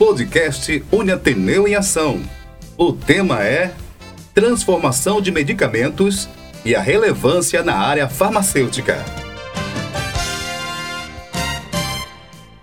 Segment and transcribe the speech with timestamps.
[0.00, 2.22] podcast Uniateneu em Ação.
[2.74, 3.74] O tema é
[4.34, 6.26] Transformação de Medicamentos
[6.64, 9.04] e a relevância na área farmacêutica.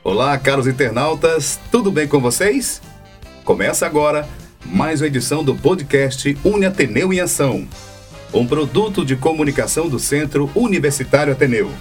[0.04, 2.82] Olá, caros internautas, tudo bem com vocês?
[3.46, 4.28] Começa agora
[4.66, 7.68] mais uma edição do podcast Uniateneu em Ação,
[8.34, 11.72] um produto de comunicação do Centro Universitário Ateneu,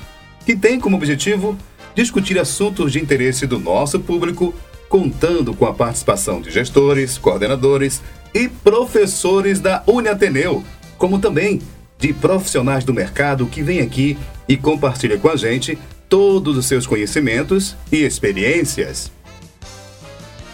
[0.45, 1.57] que tem como objetivo
[1.95, 4.55] discutir assuntos de interesse do nosso público,
[4.89, 8.03] contando com a participação de gestores, coordenadores
[8.35, 10.65] e professores da Uniateneu,
[10.99, 11.61] como também
[11.99, 14.17] de profissionais do mercado que vêm aqui
[14.49, 15.79] e compartilham com a gente
[16.09, 19.11] todos os seus conhecimentos e experiências.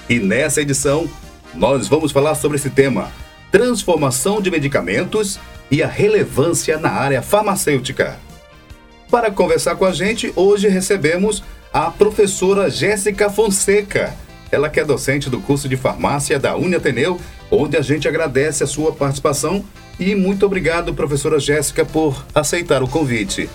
[0.08, 1.08] E nessa edição,
[1.54, 3.10] nós vamos falar sobre esse tema:
[3.50, 5.38] transformação de medicamentos
[5.70, 8.18] e a relevância na área farmacêutica.
[9.10, 14.12] Para conversar com a gente, hoje recebemos a professora Jéssica Fonseca.
[14.50, 17.18] Ela que é docente do curso de farmácia da Uniateneu,
[17.50, 19.64] onde a gente agradece a sua participação
[19.98, 23.48] e muito obrigado, professora Jéssica, por aceitar o convite.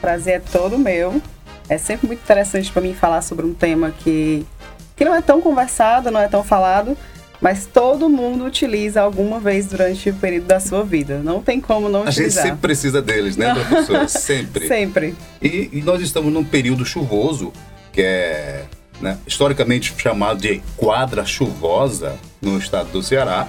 [0.00, 1.20] Prazer é todo meu.
[1.68, 4.46] É sempre muito interessante para mim falar sobre um tema que,
[4.94, 6.96] que não é tão conversado, não é tão falado,
[7.40, 11.18] mas todo mundo utiliza alguma vez durante o período da sua vida.
[11.18, 12.24] Não tem como não a utilizar.
[12.24, 14.08] A gente sempre precisa deles, né, professor?
[14.10, 14.66] sempre.
[14.66, 15.14] Sempre.
[15.40, 17.52] E, e, nós estamos num período chuvoso,
[17.92, 18.64] que é
[19.00, 23.46] né, historicamente chamado de quadra chuvosa no estado do Ceará.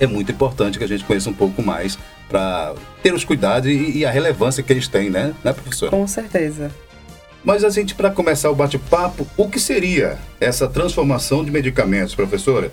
[0.00, 1.96] É muito importante que a gente conheça um pouco mais
[2.28, 5.90] para ter os cuidados e, e, a relevância que eles têm, né, né professor?
[5.90, 6.72] Com certeza.
[7.44, 12.70] Mas a gente, para começar o bate-papo, o que seria essa transformação de medicamentos, professora?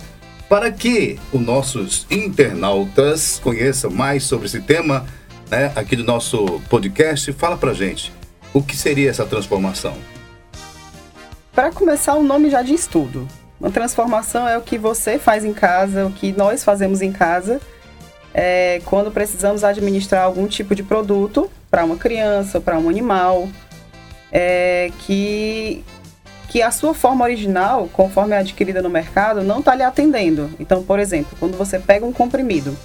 [0.48, 5.06] Para que os nossos internautas conheçam mais sobre esse tema,
[5.50, 8.14] né, aqui do nosso podcast, fala para gente,
[8.54, 9.96] o que seria essa transformação?
[11.52, 13.28] Para começar, o nome já diz tudo.
[13.60, 17.60] Uma transformação é o que você faz em casa, o que nós fazemos em casa,
[18.34, 23.50] é, quando precisamos administrar algum tipo de produto para uma criança, para um animal,
[24.32, 25.84] é, que,
[26.48, 30.52] que a sua forma original, conforme é adquirida no mercado, não está lhe atendendo.
[30.60, 32.76] Então, por exemplo, quando você pega um comprimido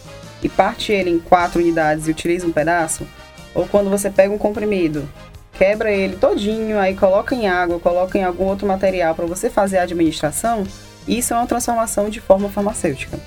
[0.43, 3.06] e parte ele em quatro unidades e utiliza um pedaço,
[3.54, 5.09] ou quando você pega um comprimido,
[5.53, 9.78] quebra ele todinho, aí coloca em água, coloca em algum outro material para você fazer
[9.78, 10.65] a administração,
[11.06, 13.19] isso é uma transformação de forma farmacêutica.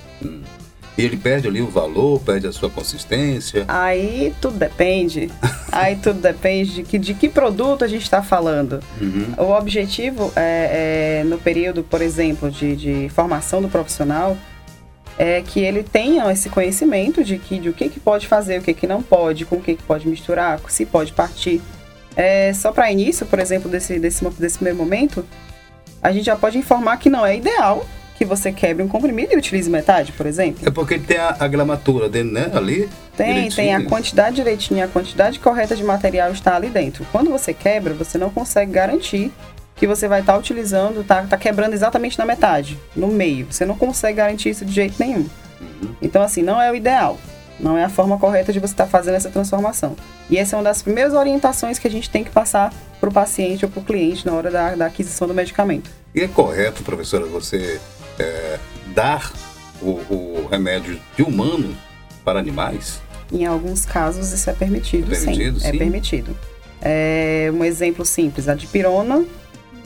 [0.98, 3.64] Ele perde ali o valor, perde a sua consistência?
[3.68, 5.30] Aí tudo depende.
[5.70, 8.80] Aí tudo depende de que, de que produto a gente está falando.
[9.00, 9.32] Uhum.
[9.38, 14.36] O objetivo é, é, no período, por exemplo, de, de formação do profissional,
[15.16, 18.62] é que ele tenha esse conhecimento de que de o que, que pode fazer, o
[18.62, 21.62] que, que não pode, com o que, que pode misturar, se pode partir.
[22.16, 25.24] É, só para início, por exemplo, desse, desse, desse primeiro momento,
[26.02, 27.86] a gente já pode informar que não é ideal
[28.18, 30.66] que você quebre um comprimido e utilize metade, por exemplo.
[30.66, 32.50] É porque tem a, a gramatura dentro, né?
[32.52, 32.88] Ali?
[33.16, 33.54] Tem, direitinho.
[33.54, 37.06] tem a quantidade direitinha, a quantidade correta de material está ali dentro.
[37.12, 39.30] Quando você quebra, você não consegue garantir
[39.76, 43.46] que você vai estar tá utilizando, tá, tá quebrando exatamente na metade, no meio.
[43.48, 45.24] Você não consegue garantir isso de jeito nenhum.
[45.60, 45.94] Uhum.
[46.02, 47.16] Então, assim, não é o ideal.
[47.60, 49.96] Não é a forma correta de você estar tá fazendo essa transformação.
[50.28, 53.12] E essa é uma das primeiras orientações que a gente tem que passar para o
[53.12, 55.88] paciente ou para o cliente na hora da, da aquisição do medicamento.
[56.12, 57.80] E é correto, professora, você
[58.18, 58.58] é,
[58.94, 59.32] dar
[59.80, 61.76] o, o, remédio de humano
[62.24, 63.00] para animais?
[63.32, 65.66] Em alguns casos isso é permitido, é permitido sim.
[65.66, 65.76] sim.
[65.76, 66.36] É permitido.
[66.80, 69.24] É, um exemplo simples, a dipirona,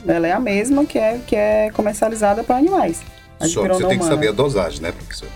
[0.07, 3.01] ela é a mesma que é, que é comercializada para animais.
[3.39, 3.99] A Só que você tem humana.
[3.99, 5.27] que saber a dosagem, né, professor?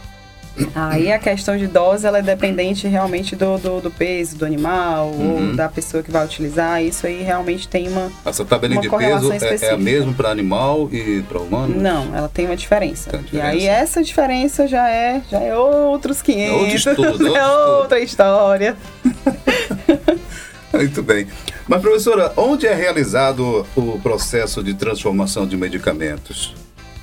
[0.74, 5.08] Aí a questão de dose ela é dependente realmente do, do, do peso do animal
[5.08, 5.50] uhum.
[5.50, 6.84] ou da pessoa que vai utilizar.
[6.84, 8.12] Isso aí realmente tem uma.
[8.26, 11.76] Essa tabela de peso é, é, a mesma para animal e para humano?
[11.80, 13.10] Não, ela tem uma diferença.
[13.10, 13.56] Tem diferença.
[13.56, 16.48] E aí essa diferença já é, já é outros 500.
[16.48, 18.78] É outro estudo, é outra história.
[20.74, 21.28] Muito bem.
[21.68, 26.54] Mas, professora, onde é realizado o processo de transformação de medicamentos?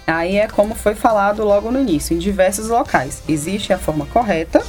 [0.06, 3.22] Aí é como foi falado logo no início, em diversos locais.
[3.28, 4.62] Existe a forma correta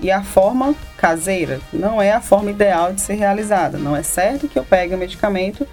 [0.00, 1.60] e a forma caseira.
[1.72, 3.78] Não é a forma ideal de ser realizada.
[3.78, 5.66] Não é certo que eu pegue o medicamento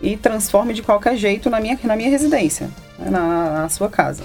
[0.00, 4.22] e transforme de qualquer jeito na minha, na minha residência, né, na, na sua casa.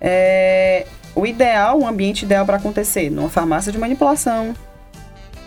[0.00, 4.54] É, o ideal, o ambiente ideal para acontecer, numa farmácia de manipulação,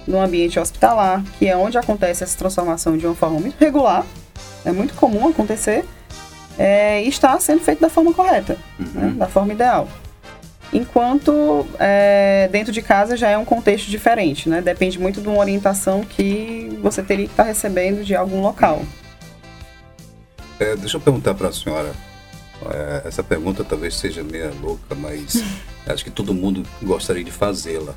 [0.07, 4.05] num ambiente hospitalar, que é onde acontece essa transformação de uma forma muito regular,
[4.63, 5.83] é muito comum acontecer
[6.57, 8.85] é, está sendo feito da forma correta, uhum.
[8.93, 9.87] né, da forma ideal.
[10.73, 14.59] Enquanto é, dentro de casa já é um contexto diferente, né?
[14.59, 18.81] Depende muito de uma orientação que você teria que estar recebendo de algum local.
[20.59, 21.91] É, deixa eu perguntar para a senhora.
[22.71, 25.43] É, essa pergunta talvez seja meia louca, mas
[25.85, 27.93] acho que todo mundo gostaria de fazê-la.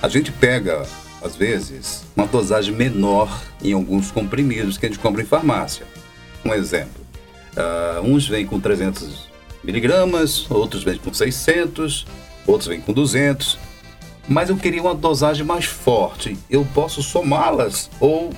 [0.00, 0.86] A gente pega,
[1.20, 5.84] às vezes, uma dosagem menor em alguns comprimidos que a gente compra em farmácia.
[6.44, 7.01] Um exemplo:
[7.56, 9.30] uh, uns vêm com 300
[9.62, 12.06] miligramas, outros vêm com 600,
[12.46, 13.58] outros vêm com 200.
[14.28, 16.36] Mas eu queria uma dosagem mais forte.
[16.48, 18.30] Eu posso somá-las ou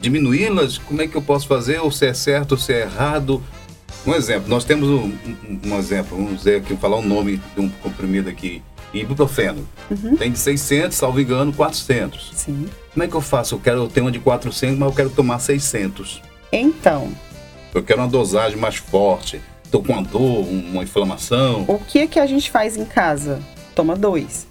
[0.00, 0.78] diminuí-las?
[0.78, 1.78] Como é que eu posso fazer?
[1.80, 3.42] Ou se é certo ou se é errado?
[4.06, 7.60] Um exemplo, nós temos um, um, um exemplo, vamos dizer aqui, falar o nome de
[7.60, 8.62] um comprimido aqui,
[8.94, 9.68] ibuprofeno.
[9.90, 10.16] Uhum.
[10.16, 12.32] Tem de 600, salvo engano, 400.
[12.34, 12.66] Sim.
[12.92, 13.54] Como é que eu faço?
[13.56, 16.22] Eu quero eu tenho uma de 400, mas eu quero tomar 600.
[16.50, 17.12] Então.
[17.74, 19.40] Eu quero uma dosagem mais forte.
[19.64, 21.64] Estou com uma dor, uma inflamação.
[21.68, 23.40] O que que a gente faz em casa?
[23.74, 24.46] Toma dois.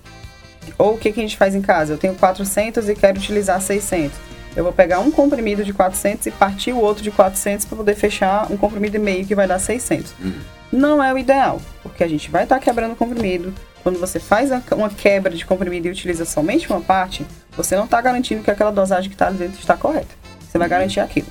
[0.77, 1.93] Ou o que, que a gente faz em casa?
[1.93, 6.31] Eu tenho 400 e quero utilizar 600 eu vou pegar um comprimido de 400 e
[6.31, 9.59] partir o outro de 400 para poder fechar um comprimido e meio que vai dar
[9.59, 10.13] 600.
[10.19, 10.33] Uhum.
[10.71, 13.53] Não é o ideal, porque a gente vai estar tá quebrando o comprimido.
[13.83, 17.25] Quando você faz uma quebra de comprimido e utiliza somente uma parte,
[17.55, 20.13] você não está garantindo que aquela dosagem que está dentro está correta.
[20.39, 20.71] Você vai uhum.
[20.71, 21.27] garantir aquilo.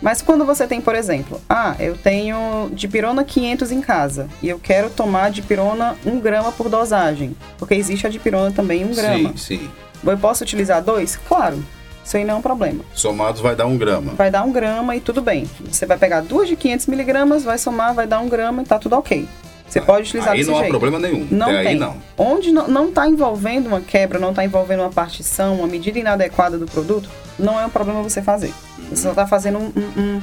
[0.00, 4.58] Mas quando você tem, por exemplo, ah, eu tenho dipirona 500 em casa e eu
[4.58, 9.30] quero tomar dipirona 1 grama por dosagem, porque existe a dipirona também 1 grama.
[9.30, 9.70] Sim, sim.
[10.04, 11.16] Eu posso utilizar dois?
[11.16, 11.62] Claro.
[12.04, 12.82] Isso aí não é um problema.
[12.94, 14.14] Somados vai dar um grama.
[14.14, 15.46] Vai dar um grama e tudo bem.
[15.70, 18.78] Você vai pegar duas de 500 miligramas, vai somar, vai dar um grama e tá
[18.78, 19.28] tudo ok.
[19.68, 20.68] Você pode utilizar aí desse não jeito.
[20.68, 21.26] há problema nenhum.
[21.30, 21.66] Não Até tem.
[21.68, 21.96] Aí não.
[22.16, 26.66] Onde não está envolvendo uma quebra, não está envolvendo uma partição, uma medida inadequada do
[26.66, 28.52] produto, não é um problema você fazer.
[28.88, 30.22] Você só está fazendo um, um, um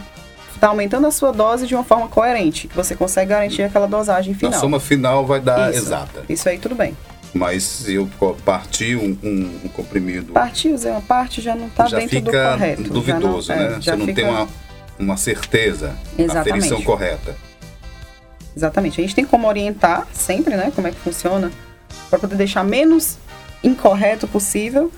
[0.56, 4.34] está aumentando a sua dose de uma forma coerente, que você consegue garantir aquela dosagem
[4.34, 4.54] final.
[4.54, 6.24] A soma final vai dar isso, exata.
[6.28, 6.96] Isso aí tudo bem.
[7.34, 8.10] Mas eu
[8.46, 10.32] partir um, um, um comprimido.
[10.32, 12.84] Partir, uma parte já não está dentro do correto.
[12.84, 13.76] Duvidoso, não, né?
[13.78, 14.22] É, Você não fica...
[14.22, 14.48] tem uma,
[14.98, 16.50] uma certeza, Exatamente.
[16.50, 17.36] aferição correta.
[18.56, 19.00] Exatamente.
[19.00, 20.72] A gente tem como orientar sempre, né?
[20.74, 21.52] Como é que funciona,
[22.10, 23.18] para poder deixar menos
[23.64, 24.92] incorreto possível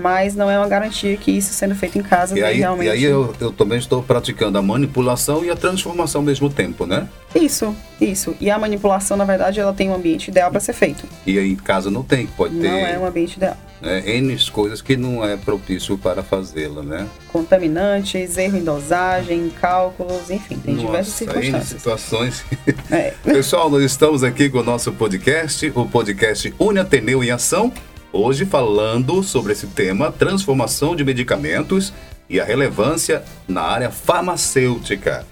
[0.00, 2.88] mas não é uma garantia que isso sendo feito em casa e aí, realmente...
[2.88, 6.86] E aí eu, eu também estou praticando a manipulação e a transformação ao mesmo tempo,
[6.86, 7.08] né?
[7.34, 8.34] Isso, isso.
[8.40, 11.06] E a manipulação, na verdade, ela tem um ambiente ideal para ser feito.
[11.26, 12.68] E aí em casa não tem, pode não ter...
[12.68, 13.56] Não é um ambiente ideal.
[13.82, 17.06] É, N coisas que não é propício para fazê-la, né?
[17.30, 21.70] Contaminantes, erro em dosagem, cálculos, enfim, tem Nossa, diversas circunstâncias.
[21.72, 22.44] N situações.
[22.90, 23.12] É.
[23.22, 27.72] Pessoal, nós estamos aqui com o nosso podcast, o podcast Une Ateneu em Ação,
[28.18, 31.92] Hoje falando sobre esse tema, transformação de medicamentos
[32.30, 35.26] e a relevância na área farmacêutica.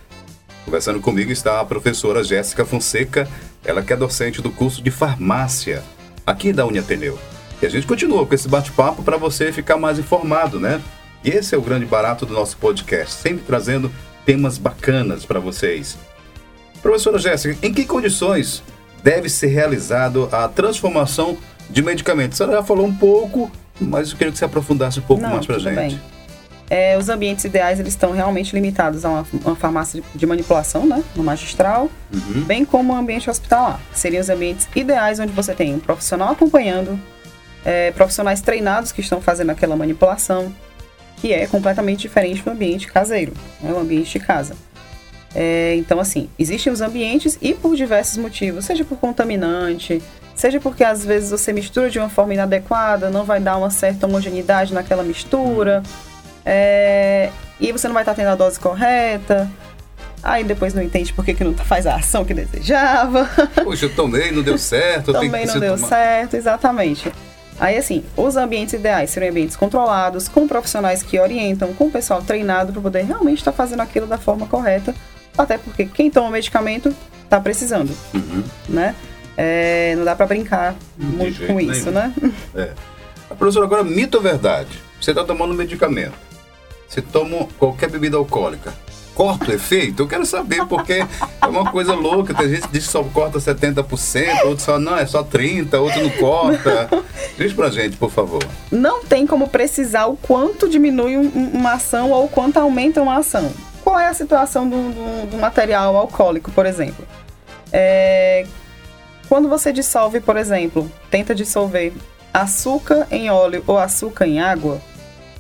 [0.67, 3.27] Conversando comigo está a professora Jéssica Fonseca,
[3.65, 5.83] ela que é docente do curso de farmácia
[6.27, 7.19] aqui da Uniateneu.
[7.63, 10.79] E a gente continua com esse bate-papo para você ficar mais informado, né?
[11.25, 13.91] E esse é o grande barato do nosso podcast, sempre trazendo
[14.27, 15.97] temas bacanas para vocês.
[16.83, 18.63] Professora Jéssica, em que condições
[19.03, 21.39] deve ser realizado a transformação
[21.71, 22.41] de medicamentos.
[22.41, 23.51] A senhora já falou um pouco,
[23.81, 25.75] mas eu queria que você aprofundasse um pouco Não, mais para gente.
[25.75, 26.01] Bem.
[26.71, 31.05] É, os ambientes ideais eles estão realmente limitados a uma, uma farmácia de manipulação, né,
[31.15, 32.43] no magistral, uhum.
[32.45, 33.81] bem como o um ambiente hospitalar.
[33.93, 36.99] Seriam os ambientes ideais onde você tem um profissional acompanhando,
[37.65, 40.53] é, profissionais treinados que estão fazendo aquela manipulação,
[41.19, 44.57] que é completamente diferente do ambiente caseiro, né, o ambiente de casa.
[45.35, 50.01] É, então, assim, existem os ambientes e por diversos motivos, seja por contaminante,
[50.35, 54.07] Seja porque às vezes você mistura de uma forma inadequada, não vai dar uma certa
[54.07, 55.83] homogeneidade naquela mistura,
[56.45, 59.51] é, e você não vai estar tendo a dose correta.
[60.23, 63.29] Aí depois não entende por que, que não faz a ação que desejava.
[63.63, 65.13] Poxa, eu tomei, não deu certo.
[65.13, 65.89] tomei, não deu tomar...
[65.89, 67.13] certo, exatamente.
[67.61, 72.21] Aí, assim, os ambientes ideais seriam ambientes controlados, com profissionais que orientam, com o pessoal
[72.23, 74.95] treinado para poder realmente estar fazendo aquilo da forma correta.
[75.37, 78.43] Até porque quem toma medicamento está precisando, uhum.
[78.69, 78.95] né?
[79.37, 81.93] É, não dá para brincar muito com isso, nenhum.
[81.93, 82.15] né?
[82.55, 82.71] É.
[83.31, 84.69] A professora, agora, mito ou verdade?
[85.01, 86.15] Você está tomando medicamento,
[86.89, 88.73] você toma qualquer bebida alcoólica,
[89.15, 90.03] corta o efeito?
[90.03, 91.05] Eu quero saber, porque
[91.43, 92.33] é uma coisa louca.
[92.35, 96.03] Tem gente que diz que só corta 70%, outro só, não, é só 30%, outro
[96.03, 96.89] não corta.
[97.37, 98.43] Diz pra gente, por favor.
[98.71, 103.53] Não tem como precisar o quanto diminui uma ação ou o quanto aumenta uma ação.
[103.83, 107.05] Qual é a situação do, do, do material alcoólico, por exemplo?
[107.73, 108.47] É,
[109.35, 111.93] quando você dissolve, por exemplo, tenta dissolver
[112.33, 114.81] açúcar em óleo ou açúcar em água,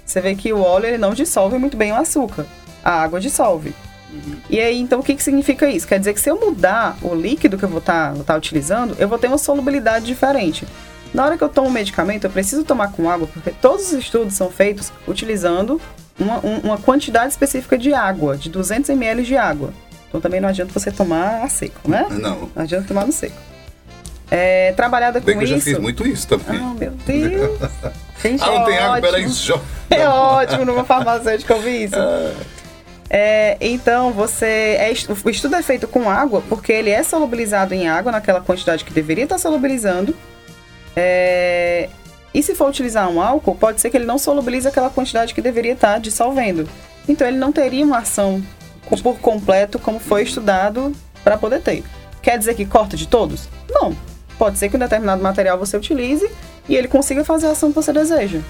[0.05, 2.45] você vê que o óleo ele não dissolve muito bem o açúcar.
[2.83, 3.73] A água dissolve.
[4.13, 4.35] Uhum.
[4.51, 5.87] E aí, então, o que, que significa isso?
[5.87, 8.97] Quer dizer que se eu mudar o líquido que eu vou estar tá, tá utilizando,
[8.99, 10.67] eu vou ter uma solubilidade diferente.
[11.15, 13.93] Na hora que eu tomo o medicamento, eu preciso tomar com água, porque todos os
[13.93, 15.81] estudos são feitos utilizando
[16.19, 19.73] uma, uma quantidade específica de água, de 200 ml de água.
[20.09, 22.09] Então também não adianta você tomar a seco, né?
[22.11, 22.51] Não.
[22.53, 23.54] Não adianta tomar no seco.
[24.37, 25.65] É, trabalhada Bem com que eu já isso.
[25.67, 26.59] fiz muito isso também.
[26.61, 27.61] Ah, meu Deus.
[28.21, 31.95] Gente, ah, não é tem água, peraí, jo- É ótimo numa farmacêutica ouvir isso.
[31.97, 32.33] Ah.
[33.09, 34.77] É, então, você.
[34.81, 34.93] É,
[35.25, 38.93] o estudo é feito com água porque ele é solubilizado em água naquela quantidade que
[38.93, 40.17] deveria estar solubilizando.
[40.97, 41.89] É,
[42.33, 45.41] e se for utilizar um álcool, pode ser que ele não solubilize aquela quantidade que
[45.41, 46.69] deveria estar dissolvendo.
[47.09, 48.43] Então, ele não teria uma ação
[49.01, 51.85] por completo como foi estudado para poder ter.
[52.21, 53.49] Quer dizer que corta de todos?
[53.71, 53.95] Não.
[54.39, 56.29] Pode ser que um determinado material você utilize
[56.69, 58.41] e ele consiga fazer a ação que você deseja.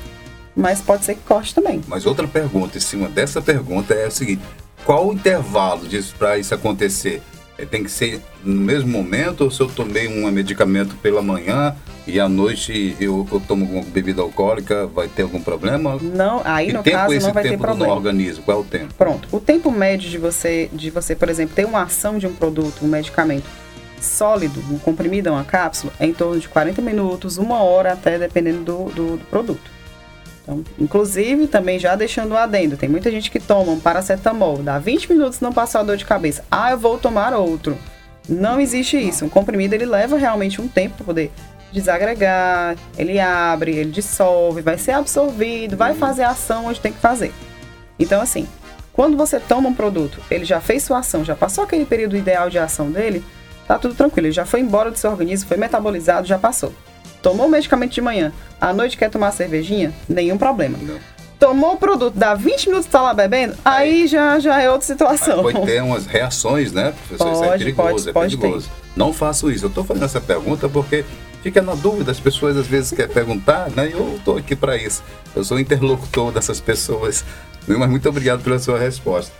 [0.56, 1.80] Mas pode ser que corte também.
[1.88, 4.42] Mas outra pergunta em cima dessa pergunta é o seguinte:
[4.84, 5.82] qual o intervalo
[6.18, 7.22] para isso acontecer?
[7.56, 11.74] É, Tem que ser no mesmo momento ou se eu tomei um medicamento pela manhã
[12.06, 15.98] e à noite eu, eu tomo alguma bebida alcoólica, vai ter algum problema?
[16.02, 17.94] Não, aí que no tempo caso esse não vai ter tempo no problema.
[17.94, 18.42] organismo?
[18.44, 18.94] Qual é o tempo?
[18.94, 19.28] Pronto.
[19.32, 22.84] O tempo médio de você, de você, por exemplo, ter uma ação de um produto,
[22.84, 23.44] um medicamento
[24.04, 28.62] sólido, um comprimido, uma cápsula, é em torno de 40 minutos, uma hora até, dependendo
[28.62, 29.70] do, do, do produto.
[30.42, 34.78] Então, inclusive, também já deixando o adendo, tem muita gente que toma um paracetamol, dá
[34.78, 36.44] 20 minutos não passar a dor de cabeça.
[36.50, 37.78] Ah, eu vou tomar outro.
[38.28, 39.24] Não existe isso.
[39.24, 41.32] Um comprimido, ele leva realmente um tempo para poder
[41.72, 47.00] desagregar, ele abre, ele dissolve, vai ser absorvido, vai fazer a ação onde tem que
[47.00, 47.32] fazer.
[47.98, 48.46] Então, assim,
[48.92, 52.48] quando você toma um produto, ele já fez sua ação, já passou aquele período ideal
[52.48, 53.24] de ação dele,
[53.66, 54.26] tá tudo tranquilo.
[54.26, 56.72] Ele já foi embora do seu organismo, foi metabolizado, já passou.
[57.22, 59.92] Tomou o medicamento de manhã, à noite quer tomar cervejinha?
[60.08, 60.76] Nenhum problema.
[60.80, 60.98] Não.
[61.38, 64.92] Tomou o produto, dá 20 minutos tá lá bebendo, aí já, já é outra Aí
[64.92, 65.42] situação.
[65.42, 67.32] pode ter umas reações, né, professor?
[67.32, 68.70] isso é Pode, perigoso, pode, é pode perigoso.
[68.96, 69.64] Não faço isso.
[69.64, 71.04] Eu estou fazendo essa pergunta porque
[71.42, 72.12] fica na dúvida.
[72.12, 73.90] As pessoas às vezes querem perguntar, né?
[73.92, 75.02] Eu estou aqui para isso.
[75.34, 77.24] Eu sou interlocutor dessas pessoas.
[77.66, 79.32] Mas muito obrigado pela sua resposta.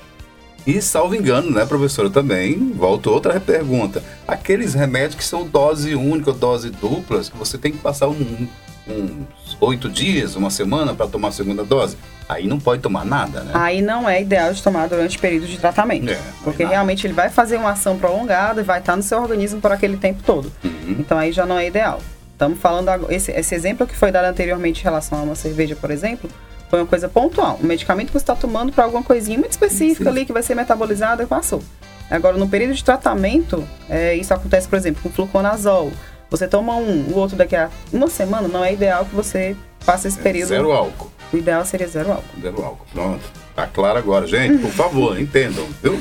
[0.67, 4.03] E, salvo engano, né, professora, também, volto outra pergunta.
[4.27, 8.49] Aqueles remédios que são dose única ou dose duplas, que você tem que passar um-
[8.89, 11.97] uns oito dias, uma semana para tomar a segunda dose,
[12.29, 13.51] aí não pode tomar nada, né?
[13.55, 16.11] Aí não é ideal de tomar durante o período de tratamento.
[16.11, 19.61] É, porque realmente ele vai fazer uma ação prolongada e vai estar no seu organismo
[19.61, 20.51] por aquele tempo todo.
[20.63, 20.97] Uhum.
[20.99, 22.01] Então aí já não é ideal.
[22.33, 23.15] Estamos falando agora.
[23.15, 26.29] Esse, esse exemplo que foi dado anteriormente em relação a uma cerveja, por exemplo,
[26.69, 27.59] foi uma coisa pontual.
[27.63, 30.55] Um medicamento que você está tomando para alguma coisinha muito específica ali que vai ser
[30.55, 31.63] metabolizada e passou.
[32.11, 35.93] Agora, no período de tratamento, é, isso acontece, por exemplo, com fluconazol.
[36.31, 40.09] Você toma um, o outro daqui a uma semana, não é ideal que você passe
[40.09, 40.49] esse período.
[40.49, 41.11] Zero álcool.
[41.33, 42.41] O ideal seria zero álcool.
[42.41, 42.87] Zero álcool.
[42.93, 43.25] Pronto.
[43.55, 44.61] Tá claro agora, gente.
[44.61, 46.01] Por favor, entendam, viu?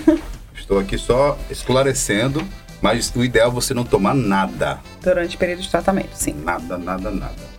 [0.56, 2.44] Estou aqui só esclarecendo,
[2.82, 4.80] mas o ideal é você não tomar nada.
[5.02, 6.34] Durante o período de tratamento, sim.
[6.34, 7.53] Nada, nada, nada.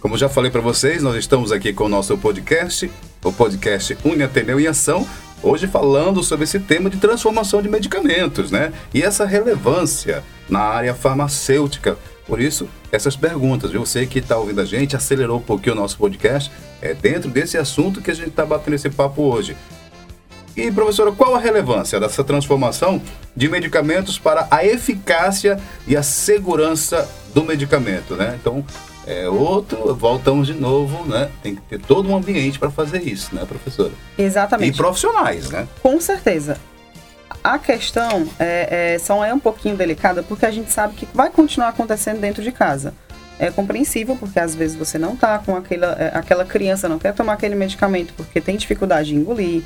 [0.00, 2.88] Como já falei para vocês, nós estamos aqui com o nosso podcast,
[3.24, 5.04] o podcast Uni Ateneu em Ação,
[5.42, 8.72] hoje falando sobre esse tema de transformação de medicamentos, né?
[8.94, 11.98] E essa relevância na área farmacêutica.
[12.28, 13.72] Por isso, essas perguntas.
[13.72, 13.84] viu?
[13.84, 17.58] Você que está ouvindo a gente, acelerou um pouquinho o nosso podcast, é dentro desse
[17.58, 19.56] assunto que a gente está batendo esse papo hoje.
[20.56, 23.02] E, professora, qual a relevância dessa transformação
[23.34, 28.38] de medicamentos para a eficácia e a segurança do medicamento, né?
[28.40, 28.64] Então,
[29.08, 31.30] é outro, voltamos de novo, né?
[31.42, 33.92] Tem que ter todo um ambiente para fazer isso, né, professora?
[34.18, 34.76] E Exatamente.
[34.76, 35.66] profissionais, né?
[35.82, 36.58] Com certeza.
[37.42, 41.30] A questão é, é, só é um pouquinho delicada porque a gente sabe que vai
[41.30, 42.92] continuar acontecendo dentro de casa.
[43.38, 47.14] É compreensível porque às vezes você não tá com aquela, é, aquela criança, não quer
[47.14, 49.62] tomar aquele medicamento porque tem dificuldade de engolir,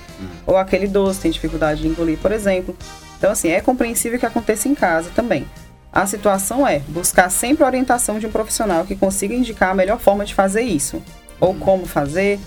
[0.47, 2.77] ou aquele idoso tem dificuldade de engolir, por exemplo.
[3.19, 5.47] Então, assim, é compreensível que aconteça em casa também.
[5.93, 10.01] A situação é buscar sempre a orientação de um profissional que consiga indicar a melhor
[10.01, 11.03] forma de fazer isso,
[11.39, 12.41] ou como fazer,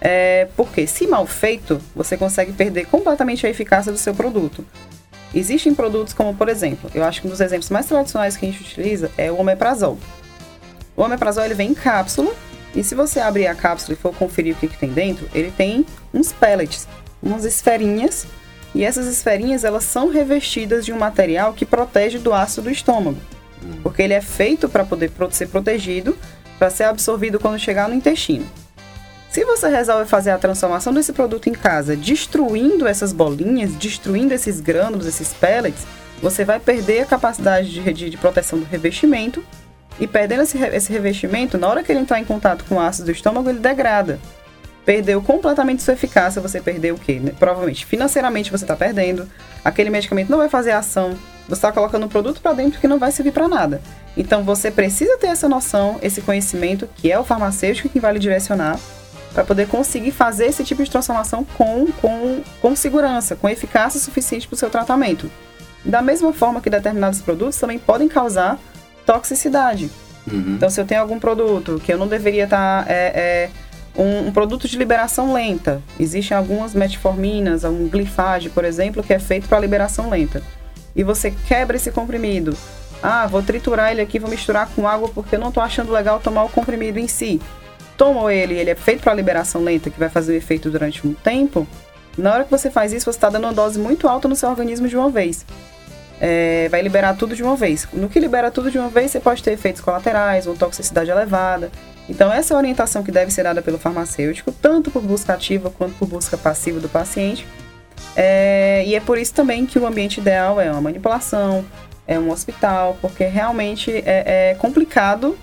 [0.00, 4.64] é, porque se mal feito, você consegue perder completamente a eficácia do seu produto.
[5.34, 8.50] Existem produtos como, por exemplo, eu acho que um dos exemplos mais tradicionais que a
[8.50, 9.98] gente utiliza é o omeprazol.
[10.96, 12.32] O omeprazol ele vem em cápsula
[12.74, 15.50] e se você abrir a cápsula e for conferir o que, que tem dentro, ele
[15.50, 15.84] tem
[16.14, 16.88] uns pellets,
[17.22, 18.26] umas esferinhas
[18.76, 23.18] e essas esferinhas elas são revestidas de um material que protege do ácido do estômago,
[23.82, 26.16] porque ele é feito para poder ser protegido,
[26.58, 28.46] para ser absorvido quando chegar no intestino.
[29.30, 34.60] Se você resolve fazer a transformação desse produto em casa, destruindo essas bolinhas, destruindo esses
[34.60, 35.86] grânulos, esses pellets,
[36.22, 39.44] você vai perder a capacidade de, de- de proteção do revestimento.
[40.00, 43.06] E perdendo esse, esse revestimento, na hora que ele entrar em contato com o ácido
[43.06, 44.18] do estômago, ele degrada.
[44.86, 47.20] Perdeu completamente sua eficácia, você perdeu o quê?
[47.40, 49.28] Provavelmente financeiramente você está perdendo,
[49.64, 52.96] aquele medicamento não vai fazer ação, você está colocando um produto para dentro que não
[52.98, 53.82] vai servir para nada.
[54.16, 58.20] Então você precisa ter essa noção, esse conhecimento, que é o farmacêutico que vai lhe
[58.20, 58.78] direcionar,
[59.34, 64.46] para poder conseguir fazer esse tipo de transformação com, com, com segurança, com eficácia suficiente
[64.46, 65.30] para o seu tratamento.
[65.84, 68.58] Da mesma forma que determinados produtos também podem causar
[69.04, 69.90] toxicidade.
[70.30, 70.54] Uhum.
[70.56, 72.84] Então, se eu tenho algum produto que eu não deveria estar.
[72.84, 73.50] Tá, é, é,
[73.96, 75.82] um, um, produto de liberação lenta.
[75.98, 80.42] Existem algumas metforminas, um glifage, por exemplo, que é feito para liberação lenta.
[80.94, 82.56] E você quebra esse comprimido.
[83.02, 86.18] Ah, vou triturar ele aqui, vou misturar com água porque eu não estou achando legal
[86.20, 87.40] tomar o comprimido em si.
[87.96, 91.12] Tomo ele, ele é feito para liberação lenta, que vai fazer o efeito durante um
[91.12, 91.66] tempo.
[92.16, 94.48] Na hora que você faz isso, você está dando uma dose muito alta no seu
[94.48, 95.44] organismo de uma vez
[96.20, 97.86] é, vai liberar tudo de uma vez.
[97.92, 101.70] No que libera tudo de uma vez, você pode ter efeitos colaterais, uma toxicidade elevada.
[102.08, 105.70] Então, essa é a orientação que deve ser dada pelo farmacêutico, tanto por busca ativa
[105.70, 107.46] quanto por busca passiva do paciente.
[108.14, 111.64] É, e é por isso também que o ambiente ideal é uma manipulação,
[112.06, 115.36] é um hospital, porque realmente é, é complicado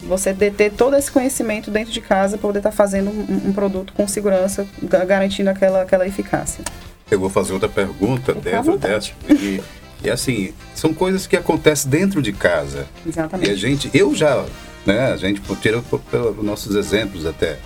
[0.00, 3.52] você deter todo esse conhecimento dentro de casa para poder estar tá fazendo um, um,
[3.52, 6.64] produto com segurança, garantindo aquela, aquela eficácia.
[7.10, 9.12] Eu vou fazer outra pergunta dentro dessa.
[9.28, 9.60] E
[10.04, 12.86] e assim, são coisas que acontecem dentro de casa.
[13.06, 13.48] Exatamente.
[13.48, 14.44] E a gente, eu já,
[14.86, 17.58] né, a gente tira pelos nossos exemplos até.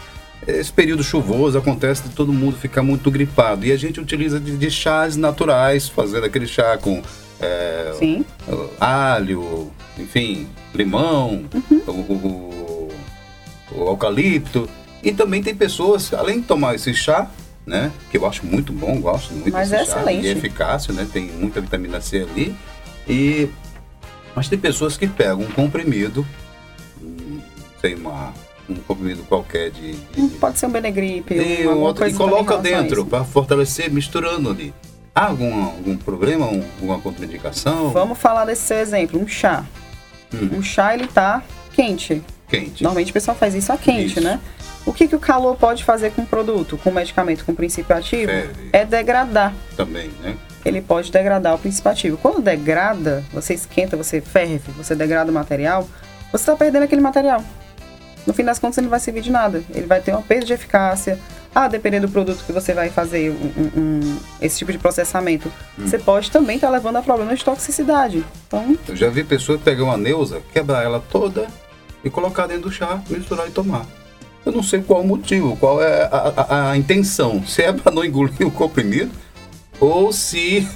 [0.46, 3.66] Esse período chuvoso acontece de todo mundo ficar muito gripado.
[3.66, 7.02] E a gente utiliza de, de chás naturais, fazendo aquele chá com
[7.40, 7.92] é,
[8.78, 11.82] alho, enfim, limão, uhum.
[11.87, 12.92] o, o,
[13.73, 14.68] o, o eucalipto.
[15.02, 17.28] E também tem pessoas, além de tomar esse chá,
[17.66, 17.90] né?
[18.11, 20.00] Que eu acho muito bom, gosto muito Mas desse é chá.
[20.00, 20.25] excelente.
[20.25, 21.06] E é eficácia, né?
[21.12, 22.54] Tem muita vitamina C ali.
[23.08, 23.49] E
[24.35, 26.25] mas tem pessoas que pegam um comprimido,
[27.95, 28.33] um, sei uma
[28.69, 32.59] um comprimido qualquer de, de hum, pode ser um Benegripe, e, um outro, e coloca
[32.59, 34.75] dentro para fortalecer, misturando ali.
[35.14, 37.90] Há algum, algum problema, um, alguma contraindicação?
[37.90, 39.64] Vamos falar desse seu exemplo, um chá.
[40.35, 40.59] Hum.
[40.59, 42.23] Um chá ele tá quente.
[42.49, 42.83] Quente.
[42.83, 44.21] Normalmente o pessoal faz isso a quente, isso.
[44.21, 44.40] né?
[44.85, 47.97] O que, que o calor pode fazer com o produto, com o medicamento com princípio
[47.97, 48.31] ativo?
[48.73, 49.52] É degradar.
[49.76, 50.37] Também, né?
[50.64, 52.16] Ele pode degradar o princípio ativo.
[52.16, 55.88] Quando degrada, você esquenta, você ferve, você degrada o material,
[56.31, 57.42] você está perdendo aquele material.
[58.27, 59.62] No fim das contas, ele não vai servir de nada.
[59.71, 61.19] Ele vai ter uma perda de eficácia.
[61.55, 65.49] Ah, dependendo do produto que você vai fazer um, um, um, esse tipo de processamento,
[65.79, 65.87] hum.
[65.87, 68.23] você pode também estar tá levando a problemas de toxicidade.
[68.47, 71.47] Então, Eu já vi pessoas pegar uma neusa, quebrar ela toda
[72.05, 73.87] e colocar dentro do chá, misturar e tomar.
[74.45, 77.45] Eu não sei qual o motivo, qual é a, a, a intenção.
[77.47, 79.11] Se é para não engolir o comprimido
[79.81, 80.67] ou se,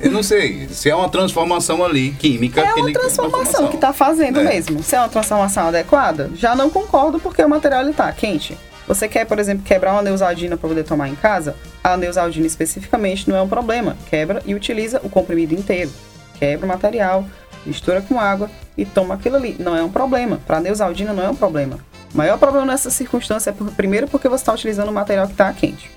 [0.00, 2.60] eu não sei, se é uma transformação ali química.
[2.60, 4.44] É uma transformação que está fazendo é.
[4.44, 4.82] mesmo.
[4.82, 8.56] Se é uma transformação adequada, já não concordo porque o material está quente.
[8.86, 11.56] Você quer, por exemplo, quebrar uma neusaldina para poder tomar em casa?
[11.82, 13.96] A neusaldina especificamente não é um problema.
[14.08, 15.90] Quebra e utiliza o comprimido inteiro.
[16.38, 17.24] Quebra o material,
[17.64, 19.56] mistura com água e toma aquilo ali.
[19.58, 20.40] Não é um problema.
[20.46, 21.78] Para a neusaldina não é um problema.
[22.14, 25.32] O maior problema nessa circunstância é, por, primeiro, porque você está utilizando um material que
[25.32, 25.90] está quente.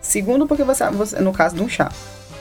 [0.00, 1.90] Segundo, porque você, você, no caso de um chá.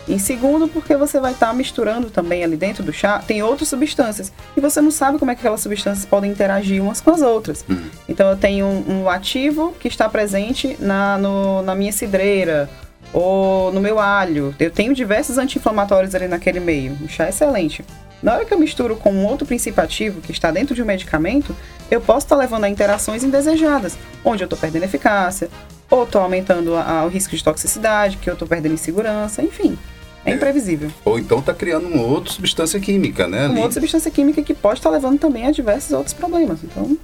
[0.07, 3.69] Em segundo, porque você vai estar tá misturando também ali dentro do chá, tem outras
[3.69, 4.31] substâncias.
[4.57, 7.63] E você não sabe como é que aquelas substâncias podem interagir umas com as outras.
[7.69, 7.89] Uhum.
[8.07, 12.67] Então eu tenho um, um, ativo que está presente na, no, na minha cidreira
[13.13, 14.53] ou no meu alho.
[14.59, 16.97] Eu tenho diversos anti-inflamatórios ali naquele meio.
[17.01, 17.83] O chá é excelente.
[18.21, 20.85] Na hora que eu misturo com um outro princípio ativo que está dentro de um
[20.85, 21.55] medicamento,
[21.89, 25.49] eu posso estar levando a interações indesejadas, onde eu estou perdendo eficácia,
[25.89, 29.77] ou estou aumentando a, a, o risco de toxicidade, que eu estou perdendo insegurança, enfim.
[30.25, 30.91] É, é imprevisível.
[31.05, 33.47] Ou então está criando uma outra substância química, né?
[33.47, 36.59] Uma outra substância química que pode estar levando também a diversos outros problemas.
[36.61, 36.97] Então,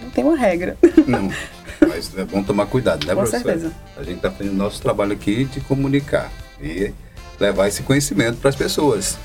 [0.00, 0.76] não tem uma regra.
[1.06, 1.28] Não.
[1.86, 3.44] Mas é bom tomar cuidado, né, Com professor?
[3.44, 3.72] certeza.
[3.96, 6.30] A gente está fazendo nosso trabalho aqui de comunicar
[6.62, 6.92] e
[7.38, 9.18] levar esse conhecimento para as pessoas.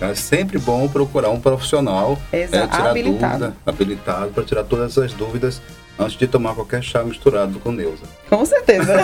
[0.00, 3.44] É sempre bom procurar um profissional é, tirar habilitado.
[3.44, 5.60] dúvida, habilitado para tirar todas as dúvidas
[5.98, 8.04] antes de tomar qualquer chá misturado com Neuza.
[8.28, 8.94] Com certeza.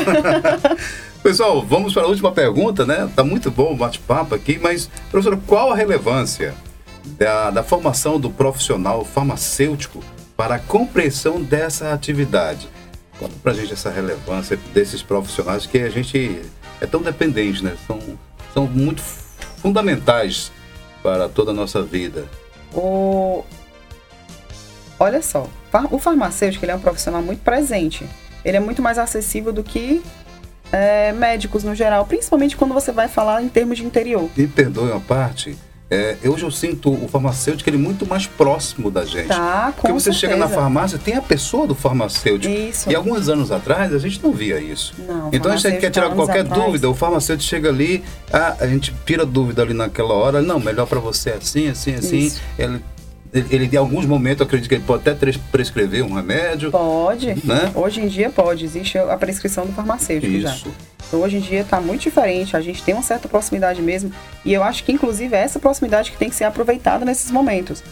[1.22, 3.10] Pessoal, vamos para a última pergunta, né?
[3.14, 6.54] Tá muito bom o bate-papo aqui, mas, professora, qual a relevância
[7.04, 10.02] da, da formação do profissional farmacêutico
[10.34, 12.68] para a compreensão dessa atividade?
[13.18, 16.42] Conta para a gente essa relevância desses profissionais que a gente
[16.80, 17.76] é tão dependente, né?
[17.86, 17.98] São,
[18.52, 19.02] são muito
[19.56, 20.52] fundamentais
[21.02, 22.26] para toda a nossa vida?
[22.74, 23.44] O...
[24.98, 25.48] Olha só,
[25.90, 28.06] o farmacêutico ele é um profissional muito presente.
[28.44, 30.02] Ele é muito mais acessível do que
[30.72, 34.28] é, médicos no geral, principalmente quando você vai falar em termos de interior.
[34.36, 35.56] Me perdoe uma parte,
[35.88, 39.28] é, hoje eu sinto o farmacêutico ele muito mais próximo da gente.
[39.28, 40.18] Tá, com Porque você certeza.
[40.18, 42.52] chega na farmácia, tem a pessoa do farmacêutico.
[42.52, 42.90] Isso.
[42.90, 44.94] E alguns anos atrás a gente não via isso.
[45.06, 46.64] Não, então a gente quer tirar qualquer atrás.
[46.64, 50.86] dúvida, o farmacêutico chega ali, a, a gente tira dúvida ali naquela hora, não, melhor
[50.86, 52.18] para você é assim, assim, assim.
[52.18, 52.42] Isso.
[52.58, 52.80] Ele
[53.32, 56.70] ele, em alguns momentos, acredito que ele pode até prescrever um remédio.
[56.70, 57.34] Pode.
[57.44, 57.70] Né?
[57.74, 58.64] Hoje em dia pode.
[58.64, 60.64] Existe a prescrição do farmacêutico Isso.
[60.64, 60.70] já.
[61.06, 62.56] Então, hoje em dia está muito diferente.
[62.56, 64.12] A gente tem uma certa proximidade mesmo.
[64.44, 67.82] E eu acho que, inclusive, é essa proximidade que tem que ser aproveitada nesses momentos.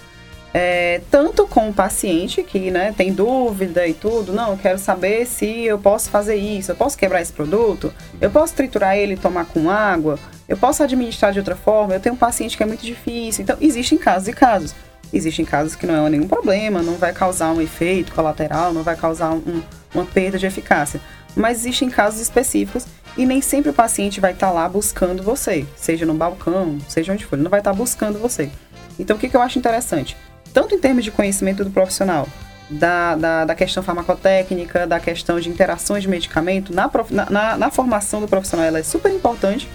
[0.56, 5.26] É, tanto com o paciente que né, tem dúvida e tudo, não, eu quero saber
[5.26, 9.16] se eu posso fazer isso, eu posso quebrar esse produto, eu posso triturar ele e
[9.16, 10.16] tomar com água,
[10.48, 13.42] eu posso administrar de outra forma, eu tenho um paciente que é muito difícil.
[13.42, 14.74] Então, existem casos e casos.
[15.12, 18.96] Existem casos que não é nenhum problema, não vai causar um efeito colateral, não vai
[18.96, 19.60] causar um,
[19.92, 21.00] uma perda de eficácia.
[21.34, 25.66] Mas existem casos específicos e nem sempre o paciente vai estar tá lá buscando você,
[25.76, 28.50] seja no balcão, seja onde for, ele não vai estar tá buscando você.
[28.98, 30.16] Então, o que, que eu acho interessante?
[30.52, 32.28] Tanto em termos de conhecimento do profissional,
[32.70, 36.90] da, da, da, questão farmacotécnica, da questão de interações de medicamento, na,
[37.30, 39.68] na, na, formação do profissional ela é super importante,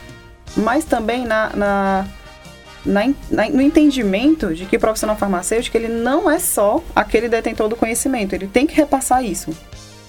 [0.58, 2.08] mas também na, na
[2.86, 7.68] na, na, no entendimento de que o profissional farmacêutico ele não é só aquele detentor
[7.68, 9.56] do conhecimento, ele tem que repassar isso.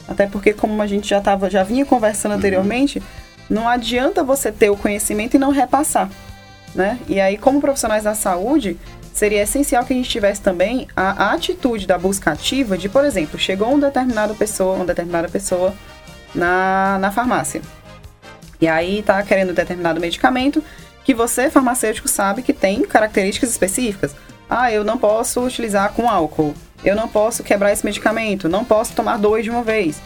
[0.08, 2.40] Até porque, como a gente já, tava, já vinha conversando uhum.
[3.50, 6.08] Não adianta você ter o conhecimento e não repassar.
[6.74, 6.98] Né?
[7.08, 8.78] E aí, como profissionais da saúde,
[9.12, 13.04] seria essencial que a gente tivesse também a, a atitude da busca ativa de, por
[13.04, 15.74] exemplo, chegou um determinado pessoa, uma determinada pessoa
[16.32, 17.60] na, na farmácia.
[18.60, 20.62] E aí está querendo determinado medicamento
[21.02, 24.14] que você, farmacêutico, sabe que tem características específicas.
[24.48, 26.54] Ah, eu não posso utilizar com álcool.
[26.84, 28.48] Eu não posso quebrar esse medicamento.
[28.48, 30.00] Não posso tomar dois de uma vez.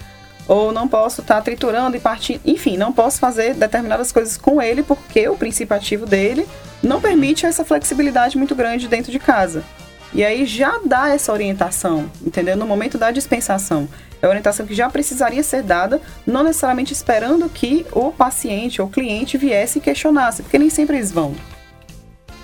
[0.46, 2.40] Ou não posso estar tá triturando e partindo.
[2.44, 6.46] Enfim, não posso fazer determinadas coisas com ele porque o princípio ativo dele
[6.82, 9.64] não permite essa flexibilidade muito grande dentro de casa.
[10.12, 12.56] E aí já dá essa orientação, entendeu?
[12.56, 13.88] No momento da dispensação.
[14.22, 19.36] É orientação que já precisaria ser dada, não necessariamente esperando que o paciente ou cliente
[19.36, 21.34] viesse e questionasse, porque nem sempre eles vão.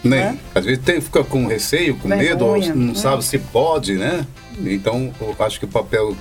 [0.03, 0.21] Nem.
[0.21, 0.39] Né?
[0.55, 2.95] Às vezes tem, fica com receio, com Vergonha, medo, ou não né?
[2.95, 4.27] sabe se pode, né?
[4.59, 6.17] Então, eu acho que o papel,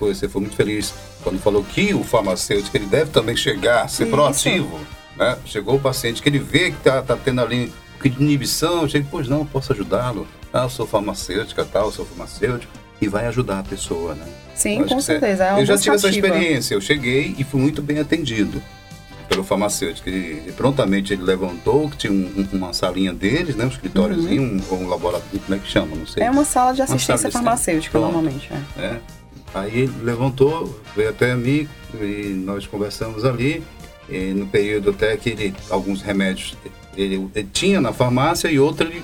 [0.00, 4.12] você foi muito feliz quando falou que o farmacêutico ele deve também chegar, ser Isso.
[4.12, 4.80] proativo.
[5.16, 5.36] Né?
[5.46, 8.88] Chegou o paciente que ele vê que está tá tendo ali um pouquinho de inibição,
[8.88, 10.26] chega, pois não, posso ajudá-lo.
[10.52, 14.26] Ah, eu sou farmacêutica, tal, sou farmacêutico, e vai ajudar a pessoa, né?
[14.54, 15.44] Sim, com certeza.
[15.44, 16.74] É eu já tive essa experiência.
[16.74, 18.62] Eu cheguei e fui muito bem atendido
[19.28, 20.08] pelo farmacêutico.
[20.08, 23.64] E, prontamente ele levantou, que tinha um, uma salinha deles, né?
[23.64, 24.62] Um escritóriozinho, uhum.
[24.70, 25.96] um, um, laboratório, como é que chama?
[25.96, 26.22] Não sei.
[26.22, 28.50] É uma sala de assistência farmacêutica, normalmente.
[28.78, 28.82] É.
[28.82, 29.00] é.
[29.54, 31.68] Aí ele levantou, veio até mim
[32.00, 33.62] e nós conversamos ali.
[34.34, 36.56] no período até que ele, alguns remédios
[36.96, 39.02] ele, ele tinha na farmácia e outro ele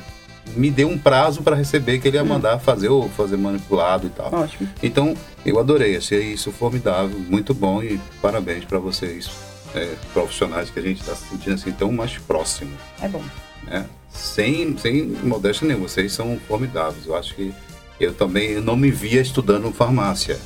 [0.57, 2.27] me deu um prazo para receber que ele ia hum.
[2.27, 4.33] mandar fazer ou fazer manipulado e tal.
[4.33, 4.69] Ótimo.
[4.83, 9.31] Então, eu adorei, achei isso formidável, muito bom e parabéns para vocês,
[9.75, 12.71] é, profissionais que a gente está se sentindo assim tão mais próximo.
[13.01, 13.23] É bom.
[13.65, 13.87] Né?
[14.11, 17.07] Sem, sem modéstia nenhuma, vocês são formidáveis.
[17.07, 17.53] Eu acho que
[17.99, 20.39] eu também não me via estudando farmácia.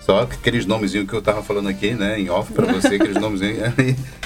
[0.00, 3.72] Só aqueles nomezinhos que eu estava falando aqui, né, em off para você, aqueles nomezinhos.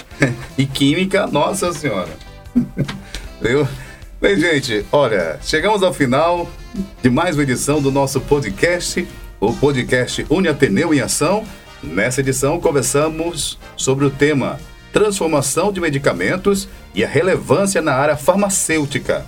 [0.57, 2.17] e química, nossa senhora.
[3.43, 3.69] Eu,
[4.19, 6.49] Bem, gente, olha, chegamos ao final
[7.03, 9.07] de mais uma edição do nosso podcast,
[9.39, 11.45] o podcast Uni Ateneu em Ação.
[11.83, 14.59] Nessa edição, conversamos sobre o tema
[14.93, 19.27] Transformação de Medicamentos e a relevância na área farmacêutica.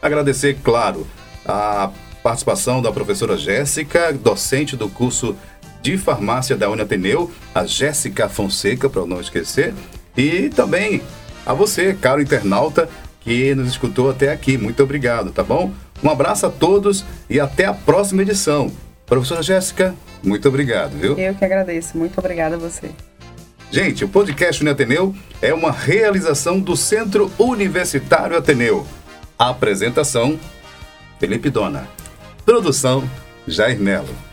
[0.00, 1.06] Agradecer, claro,
[1.44, 1.90] a
[2.22, 5.36] participação da professora Jéssica, docente do curso
[5.82, 9.74] de farmácia da Ateneu, a Jéssica Fonseca, para não esquecer,
[10.16, 11.02] e também
[11.44, 12.88] a você, caro internauta,
[13.20, 14.56] que nos escutou até aqui.
[14.56, 15.72] Muito obrigado, tá bom?
[16.02, 18.72] Um abraço a todos e até a próxima edição.
[19.06, 21.16] Professora Jéssica, muito obrigado, viu?
[21.16, 21.96] Eu que agradeço.
[21.96, 22.90] Muito obrigada a você.
[23.70, 28.86] Gente, o podcast Uniateneu é uma realização do Centro Universitário Ateneu.
[29.38, 30.38] A apresentação,
[31.20, 31.86] Felipe Dona.
[32.44, 33.08] Produção,
[33.46, 34.25] Jair Melo.